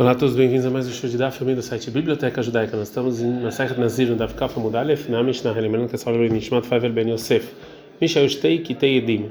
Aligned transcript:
Olá 0.00 0.12
a 0.12 0.14
todos, 0.14 0.34
bem-vindos 0.34 0.64
a 0.64 0.70
mais 0.70 0.88
um 0.88 0.92
show 0.92 1.10
de 1.10 1.18
Daf, 1.18 1.44
do 1.44 1.60
site 1.60 1.90
Biblioteca 1.90 2.42
Judaica. 2.42 2.74
Nós 2.74 2.88
estamos 2.88 3.20
em 3.20 3.42
Masechet 3.42 3.78
Nazir, 3.78 4.08
no 4.08 4.16
Daf 4.16 4.32
Kafa 4.32 4.58
Mudalef, 4.58 5.10
na 5.10 5.22
Mishnah, 5.22 5.52
lembrando 5.52 5.90
que 5.90 5.94
é 5.94 5.98
salve 5.98 6.26
Nishmat 6.30 6.66
Faver 6.66 6.90
Ben 6.90 7.10
Yosef. 7.10 7.52
Misha 8.00 8.26
Shtei 8.26 8.60
Kitei 8.60 8.96
Edim. 8.96 9.30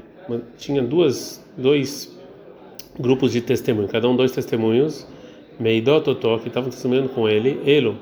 Tinha 0.58 0.80
duas, 0.80 1.44
dois 1.56 2.16
grupos 2.96 3.32
de 3.32 3.40
testemunho, 3.40 3.88
cada 3.88 4.08
um 4.08 4.14
dois 4.14 4.30
testemunhos, 4.30 5.04
Meidot 5.58 6.08
Otó, 6.08 6.38
que 6.38 6.46
estavam 6.46 6.70
testemunhando 6.70 7.08
com 7.08 7.28
ele, 7.28 7.60
Elo, 7.66 7.96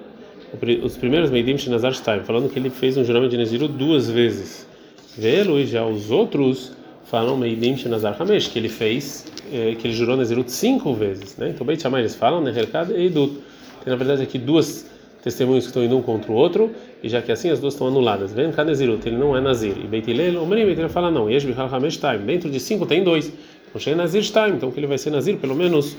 os 0.82 0.94
primeiros 0.94 1.30
Meidim 1.30 1.56
Shinazar 1.56 1.94
Shtaim, 1.94 2.20
falando 2.20 2.50
que 2.50 2.58
ele 2.58 2.68
fez 2.68 2.98
um 2.98 3.02
juramento 3.02 3.30
de 3.30 3.38
Neziru 3.38 3.66
duas 3.66 4.10
vezes. 4.10 4.68
Velo 5.16 5.58
e 5.58 5.64
já 5.64 5.86
os 5.86 6.10
outros 6.10 6.76
falam 7.10 7.40
que 7.40 8.58
ele 8.58 8.68
fez, 8.68 9.26
eh, 9.52 9.74
que 9.78 9.86
ele 9.86 9.94
jurou 9.94 10.16
Nezirut 10.16 10.50
cinco 10.50 10.94
vezes. 10.94 11.36
Né? 11.36 11.50
Então, 11.50 11.66
Beit 11.66 11.82
Shammai 11.82 12.02
eles 12.02 12.14
falam 12.14 12.40
Neherkad 12.40 12.92
e 12.92 13.06
Idut. 13.06 13.34
Tem 13.82 13.90
na 13.90 13.96
verdade 13.96 14.22
aqui 14.22 14.38
duas 14.38 14.90
testemunhos 15.22 15.64
que 15.64 15.70
estão 15.70 15.82
indo 15.82 15.96
um 15.96 16.02
contra 16.02 16.30
o 16.30 16.34
outro, 16.34 16.70
e 17.02 17.08
já 17.08 17.20
que 17.20 17.32
assim 17.32 17.50
as 17.50 17.58
duas 17.58 17.74
estão 17.74 17.86
anuladas. 17.86 18.32
Vem 18.32 18.50
cá 18.52 18.64
Nezirut, 18.64 19.06
ele 19.06 19.16
não 19.16 19.36
é 19.36 19.40
Nazir. 19.40 19.76
E 19.78 19.86
Beit 19.86 20.10
Hillel, 20.10 20.42
o 20.42 20.46
Merim, 20.46 20.62
ele 20.62 20.88
fala 20.88 21.10
não, 21.10 21.30
Yesh 21.30 21.44
Bichal 21.44 21.74
Hamesh 21.74 21.96
Time. 21.96 22.18
Dentro 22.18 22.50
de 22.50 22.60
cinco 22.60 22.86
tem 22.86 23.02
dois. 23.02 23.32
Então, 23.68 23.80
chega 23.80 23.96
Nazir 23.96 24.22
Time, 24.22 24.56
então 24.56 24.70
que 24.70 24.78
ele 24.78 24.86
vai 24.86 24.98
ser 24.98 25.10
Nazir 25.10 25.36
pelo 25.36 25.54
menos 25.54 25.96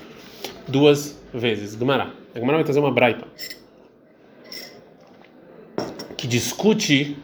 duas 0.68 1.20
vezes. 1.34 1.76
Gumará. 1.76 2.12
A 2.36 2.40
vai 2.40 2.64
trazer 2.64 2.80
uma 2.80 2.92
braita 2.92 3.26
que 6.20 6.28
discute 6.28 7.18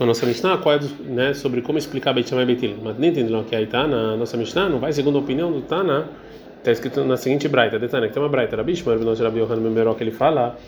com 0.00 0.04
a 0.04 0.06
nossa 0.06 0.24
Mishnah, 0.24 0.56
qual 0.56 0.76
é, 0.76 0.80
né, 1.04 1.34
sobre 1.34 1.60
como 1.60 1.76
explicar 1.76 2.14
Beit 2.14 2.26
Shammai 2.26 2.46
Beit 2.46 2.74
Mas 2.82 2.96
nem 2.96 3.10
entendeu 3.10 3.44
que 3.44 3.54
aí 3.54 3.64
está 3.64 3.86
na 3.86 4.16
nossa 4.16 4.34
Mishnah, 4.34 4.66
não 4.66 4.78
vai 4.78 4.94
segundo 4.94 5.18
a 5.18 5.20
opinião 5.20 5.52
do 5.52 5.60
Tana, 5.60 6.08
está 6.56 6.72
escrito 6.72 7.04
na 7.04 7.18
seguinte 7.18 7.46
braita, 7.46 7.78
Detana, 7.78 8.08
que 8.08 8.14
tem 8.14 8.22
uma 8.22 8.30
braita, 8.30 8.56
Rabi 8.56 8.74
Shmuel, 8.74 8.98
não 9.00 9.12
Rabi 9.12 9.40
Yohanan 9.40 9.60
Memberó, 9.60 9.92
que 9.92 10.02
ele 10.02 10.10
fala, 10.10 10.58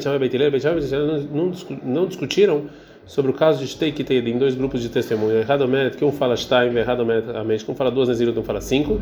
Shammai 0.00 0.30
não, 1.30 1.52
não 1.84 2.06
discutiram 2.06 2.64
sobre 3.04 3.30
o 3.30 3.34
caso 3.34 3.58
de 3.62 3.66
Shtei 3.66 3.92
em 4.30 4.38
dois 4.38 4.54
grupos 4.54 4.80
de 4.80 4.88
testemunho, 4.88 5.36
errado 5.36 5.68
mérito, 5.68 5.98
que 5.98 6.04
um 6.06 6.10
fala 6.10 6.34
Shtaim, 6.34 6.74
errado 6.74 7.04
mérito 7.04 7.36
Amesh, 7.36 7.62
que 7.62 7.70
um 7.70 7.74
fala 7.74 7.90
duas 7.90 8.08
Nezirut, 8.08 8.38
um 8.38 8.42
fala 8.42 8.62
cinco, 8.62 8.98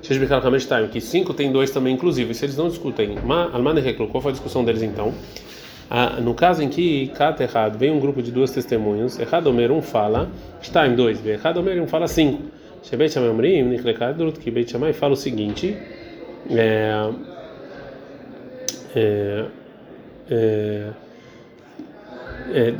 Shesh 0.00 0.16
Bikal 0.16 0.40
Hamesh 0.42 0.62
Shtaim, 0.62 0.88
que 0.88 1.02
cinco 1.02 1.34
tem 1.34 1.52
dois 1.52 1.70
também, 1.70 1.92
inclusive, 1.92 2.32
se 2.32 2.46
eles 2.46 2.56
não 2.56 2.68
discutem, 2.68 3.18
Alman 3.52 3.80
Reclo, 3.80 4.08
qual 4.08 4.22
foi 4.22 4.30
a 4.30 4.32
discussão 4.32 4.64
deles 4.64 4.82
então? 4.82 5.12
Ah, 5.90 6.18
no 6.20 6.34
caso 6.34 6.62
em 6.62 6.68
que 6.68 7.08
cata 7.08 7.42
errado, 7.42 7.78
vem 7.78 7.90
um 7.90 8.00
grupo 8.00 8.22
de 8.22 8.32
duas 8.32 8.50
testemunhas, 8.50 9.18
errado 9.18 9.48
Omer 9.48 9.70
um 9.70 9.82
fala, 9.82 10.30
está 10.60 10.86
em 10.86 10.94
dois, 10.94 11.24
errado 11.26 11.58
Omer 11.58 11.80
um 11.82 11.86
fala 11.86 12.08
cinco. 12.08 12.42
Shebet 12.82 13.12
Shammai 13.12 13.30
Omrim, 13.30 13.62
Niklekadrut, 13.64 14.38
que 14.38 14.50
Beit 14.50 14.70
Shammai 14.70 14.92
fala 14.92 15.14
o 15.14 15.16
seguinte, 15.16 15.76
é, 16.50 17.10
é, 18.94 19.44
é, 20.30 20.92
é, 22.52 22.74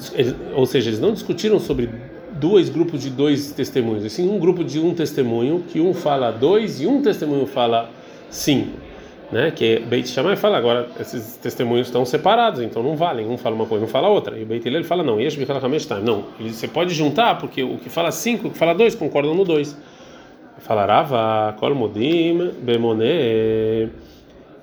ou 0.54 0.66
seja, 0.66 0.90
eles 0.90 1.00
não 1.00 1.12
discutiram 1.12 1.58
sobre 1.58 1.88
dois 2.32 2.68
grupos 2.68 3.00
de 3.00 3.10
dois 3.10 3.52
testemunhos, 3.52 4.04
assim 4.04 4.28
um 4.28 4.38
grupo 4.38 4.62
de 4.62 4.78
um 4.78 4.94
testemunho 4.94 5.64
que 5.68 5.80
um 5.80 5.94
fala 5.94 6.30
dois 6.30 6.80
e 6.80 6.86
um 6.86 7.00
testemunho 7.00 7.46
fala 7.46 7.88
cinco 8.28 8.93
né? 9.30 9.50
Que 9.50 9.78
Beit 9.80 10.08
Shammai 10.08 10.36
fala 10.36 10.58
agora 10.58 10.88
esses 11.00 11.36
testemunhos 11.36 11.88
estão 11.88 12.04
separados, 12.04 12.60
então 12.60 12.82
não 12.82 12.96
valem. 12.96 13.26
Um 13.26 13.36
fala 13.36 13.54
uma 13.54 13.66
coisa, 13.66 13.84
não 13.84 13.90
fala 13.90 14.08
outra. 14.08 14.38
E 14.38 14.42
o 14.42 14.46
Beit 14.46 14.66
Hillel 14.66 14.84
fala 14.84 15.02
não. 15.02 15.20
Yesh 15.20 15.34
Time. 15.34 16.02
Não, 16.02 16.24
você 16.40 16.68
pode 16.68 16.94
juntar 16.94 17.38
porque 17.38 17.62
o 17.62 17.78
que 17.78 17.88
fala 17.88 18.10
cinco, 18.10 18.48
o 18.48 18.50
que 18.50 18.58
fala 18.58 18.74
dois 18.74 18.94
concordam 18.94 19.34
no 19.34 19.44
dois. 19.44 19.76
Falarava 20.58 21.54
Kol 21.58 21.74
Modim 21.74 22.52
Bemone. 22.62 23.90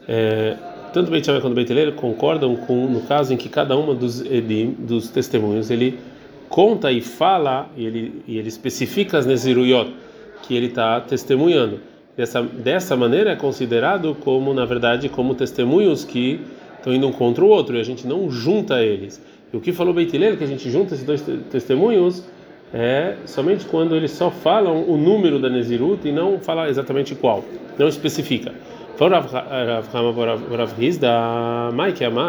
É, 0.08 0.56
tanto 0.94 1.12
Beit 1.12 1.26
Shammai 1.26 1.42
quanto 1.42 1.54
Beit 1.54 1.72
Hillel 1.72 1.94
concordam 1.94 2.56
com 2.56 2.88
no 2.88 3.02
caso 3.02 3.34
em 3.34 3.38
que 3.38 3.50
cada 3.50 3.78
uma 3.78 3.94
dos 3.94 4.22
edim, 4.22 4.76
dos 4.80 5.10
testemunhos 5.10 5.70
ele 5.70 6.00
conta 6.50 6.92
e 6.92 7.02
fala 7.02 7.70
e 7.78 7.86
ele 7.86 8.24
e 8.28 8.38
ele 8.38 8.50
especifica 8.50 9.18
as 9.18 9.26
neziruyot 9.26 9.94
que 10.44 10.56
ele 10.56 10.68
está 10.68 11.00
testemunhando 11.00 11.91
dessa, 12.16 12.42
dessa 12.42 12.96
maneira 12.96 13.32
é 13.32 13.36
considerado 13.36 14.16
como, 14.20 14.54
na 14.54 14.66
verdade, 14.66 15.10
como 15.10 15.36
testemunhos 15.36 16.04
que 16.04 16.42
estão 16.78 16.94
indo 16.94 17.08
um 17.08 17.12
contra 17.12 17.44
o 17.44 17.48
outro 17.48 17.78
e 17.78 17.80
a 17.80 17.84
gente 17.84 18.08
não 18.08 18.30
junta 18.30 18.82
eles. 18.84 19.22
E 19.54 19.58
o 19.58 19.60
que 19.60 19.72
falou 19.72 19.94
Beitilel, 19.94 20.38
que 20.38 20.44
a 20.44 20.48
gente 20.48 20.70
junta 20.70 20.94
esses 20.94 21.06
dois 21.06 21.22
testemunhos, 21.50 22.24
é 22.74 23.16
somente 23.26 23.66
quando 23.66 23.96
eles 23.96 24.12
só 24.12 24.32
falam 24.32 24.84
o 24.90 24.96
número 24.98 25.40
da 25.40 25.50
Nezirut 25.50 26.08
e 26.08 26.12
não 26.12 26.40
fala 26.40 26.70
exatamente 26.70 27.14
qual, 27.16 27.44
não 27.78 27.88
especifica. 27.88 28.54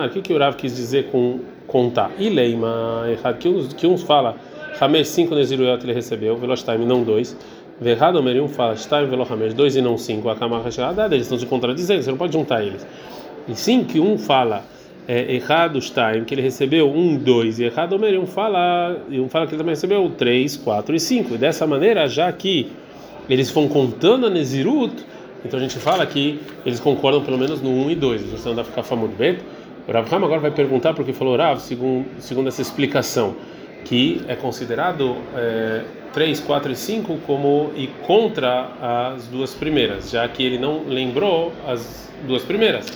O 0.07 0.23
que, 0.23 0.33
o 0.33 0.39
Rav 0.39 0.57
quis 0.57 0.75
dizer 0.75 1.11
com 1.11 1.41
contar? 1.67 2.11
Ileima, 2.19 3.05
que 3.39 3.49
uns, 3.49 3.73
que 3.73 3.87
uns 3.87 4.03
fala, 4.03 4.37
Hamesh 4.83 5.09
5 5.09 5.35
Nezirut 5.35 5.85
ele 5.85 5.93
recebeu, 5.93 6.37
Veloshtaim 6.37 6.85
não 6.85 7.05
dois. 7.05 7.37
Verrado 7.81 8.19
Omerium 8.19 8.49
fala, 8.49 8.77
Shtaim 8.77 9.07
Velohamesh, 9.07 9.55
dois 9.55 9.75
e 9.75 9.81
não 9.81 9.99
cinco, 9.99 10.29
a 10.29 10.37
Kamar 10.37 10.63
eles 10.65 11.23
estão 11.23 11.39
se 11.39 11.47
contradizendo, 11.47 12.03
você 12.03 12.11
não 12.11 12.19
pode 12.19 12.33
juntar 12.33 12.63
eles. 12.63 12.87
E 13.49 13.57
sim 13.57 13.83
que 13.83 13.99
um 13.99 14.17
fala 14.17 14.65
é, 15.09 15.35
errado 15.35 15.81
Shtaim, 15.81 16.25
que 16.25 16.35
ele 16.35 16.43
recebeu 16.43 16.89
um, 16.89 17.17
dois, 17.17 17.59
e 17.59 17.65
errado 17.65 17.95
Omerium 17.95 18.27
fala, 18.27 18.99
e 19.11 19.19
um 19.19 19.29
fala 19.29 19.47
que 19.47 19.53
ele 19.53 19.59
também 19.59 19.75
recebeu 19.75 20.09
três, 20.17 20.57
quatro 20.57 20.95
e 20.95 21.01
cinco. 21.01 21.35
E 21.35 21.39
dessa 21.39 21.67
maneira, 21.67 22.07
já 22.07 22.31
que 22.31 22.71
eles 23.29 23.51
vão 23.51 23.67
contando 23.69 24.27
a 24.27 24.31
Nezirut, 24.31 25.05
então 25.45 25.59
a 25.59 25.63
gente 25.63 25.77
fala 25.79 26.07
que 26.07 26.41
eles 26.65 26.79
concordam 26.79 27.23
pelo 27.25 27.37
menos 27.37 27.61
no 27.61 27.71
1 27.71 27.91
e 27.91 27.95
2. 27.97 28.23
Você 28.23 28.49
não 28.49 28.55
dá 28.55 28.63
ficar 28.63 28.85
famoso 28.85 29.13
bem. 29.19 29.39
O 29.89 29.93
Rav 29.93 30.07
Ham 30.13 30.25
agora 30.25 30.41
vai 30.41 30.53
perguntar 30.53 30.95
porque 30.95 31.13
falou 31.13 31.37
Rav, 31.37 31.59
segundo, 31.59 32.07
segundo 32.21 32.47
essa 32.49 32.63
explicação, 32.63 33.35
que 33.85 34.23
é 34.29 34.35
considerado 34.35 35.17
é, 35.35 35.83
3, 36.13 36.41
4 36.41 36.73
e 36.73 36.77
5 36.77 37.19
como 37.27 37.73
e 37.75 37.87
contra 38.07 38.69
as 39.15 39.27
duas 39.27 39.55
primeiras, 39.55 40.11
já 40.11 40.27
que 40.29 40.43
ele 40.43 40.59
não 40.59 40.85
lembrou 40.87 41.53
as 41.67 42.11
duas 42.27 42.43
primeiras. 42.43 42.87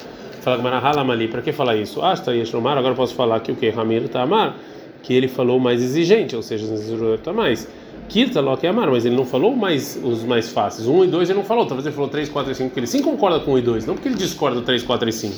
Fala 0.40 0.58
Gmarahalamali, 0.58 1.28
para 1.28 1.42
que 1.42 1.52
falar 1.52 1.76
isso? 1.76 2.02
Ah, 2.02 2.12
está 2.12 2.32
Yeshomar, 2.32 2.78
agora 2.78 2.94
posso 2.94 3.14
falar 3.14 3.40
que 3.40 3.50
o 3.50 3.56
que? 3.56 3.68
Ramir 3.70 4.08
Tamar, 4.08 4.54
que 5.02 5.12
ele 5.12 5.28
falou 5.28 5.58
mais 5.58 5.82
exigente, 5.82 6.36
ou 6.36 6.42
seja, 6.42 6.66
está 7.14 7.32
mais. 7.32 7.68
Kirta 8.08 8.40
Loki 8.40 8.66
Amar, 8.66 8.88
mas 8.90 9.04
ele 9.04 9.16
não 9.16 9.24
falou 9.24 9.56
mais 9.56 9.98
os 10.00 10.22
mais 10.22 10.48
fáceis. 10.48 10.86
1 10.86 11.04
e 11.04 11.06
2 11.08 11.30
ele 11.30 11.38
não 11.38 11.44
falou, 11.44 11.66
talvez 11.66 11.84
ele 11.86 11.94
falou 11.94 12.08
3, 12.08 12.28
4 12.28 12.52
e 12.52 12.54
5, 12.54 12.68
porque 12.68 12.80
ele 12.80 12.86
sim 12.86 13.02
concorda 13.02 13.40
com 13.40 13.54
1 13.54 13.58
e 13.58 13.62
2, 13.62 13.86
não 13.86 13.94
porque 13.94 14.08
ele 14.08 14.16
discorda 14.16 14.60
do 14.60 14.62
3, 14.64 14.82
4 14.84 15.08
e 15.08 15.12
5. 15.12 15.34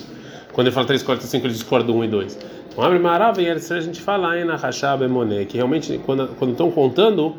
Quando 0.58 0.66
ele 0.66 0.74
fala 0.74 0.88
3, 0.88 1.04
4 1.04 1.24
e 1.24 1.28
5, 1.28 1.46
ele 1.46 1.54
discorda 1.54 1.86
do 1.86 1.94
1 1.94 2.04
e 2.04 2.08
2. 2.08 2.38
Então, 2.68 2.82
abre 2.82 2.98
Marava 2.98 3.40
e 3.40 3.48
a 3.48 3.56
gente 3.56 4.00
fala 4.00 4.32
aí 4.32 4.44
na 4.44 4.56
Rashab 4.56 5.04
Emoné, 5.04 5.44
que 5.44 5.56
realmente, 5.56 6.00
quando, 6.04 6.34
quando 6.36 6.50
estão 6.50 6.68
contando 6.68 7.36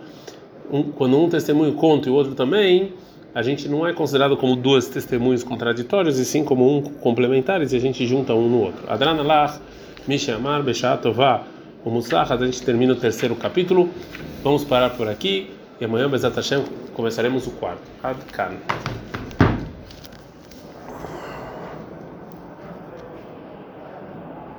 um, 0.72 0.84
quando 0.84 1.18
um 1.18 1.28
testemunho 1.28 1.74
conta 1.74 2.08
e 2.08 2.12
o 2.13 2.16
outro 2.16 2.34
também, 2.34 2.94
a 3.35 3.41
gente 3.41 3.68
não 3.68 3.85
é 3.85 3.91
considerado 3.91 4.38
como 4.38 4.56
duas 4.56 4.88
testemunhos 4.88 5.44
contraditórios, 5.44 6.18
e 6.18 6.24
sim 6.24 6.46
como 6.46 6.78
um 6.78 6.81
complementares, 6.81 7.74
e 7.74 7.75
a 7.75 7.79
gente 7.81 8.08
junta 8.08 8.34
um 8.34 8.47
no 8.47 8.62
outro. 8.62 8.90
Adranalach, 8.90 9.59
Mishamar, 10.08 10.63
Beshatová, 10.63 11.44
o 11.84 11.90
Musach, 11.90 12.31
a 12.31 12.38
gente 12.38 12.62
termina 12.62 12.94
o 12.94 12.96
terceiro 12.96 13.35
capítulo. 13.35 13.90
Vamos 14.41 14.63
parar 14.63 14.91
por 14.91 15.09
aqui, 15.09 15.52
e 15.81 15.84
amanhã, 15.84 16.09
Bezat 16.09 16.38
Hashem, 16.38 16.63
começaremos 16.94 17.46
o 17.47 17.52
quarto. 17.52 17.81
Adkan. 18.02 18.53